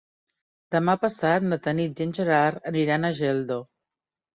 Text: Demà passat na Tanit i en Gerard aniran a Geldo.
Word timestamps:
Demà 0.75 0.95
passat 1.03 1.47
na 1.51 1.61
Tanit 1.69 2.03
i 2.03 2.09
en 2.09 2.19
Gerard 2.21 2.69
aniran 2.75 3.07
a 3.07 3.17
Geldo. 3.23 3.65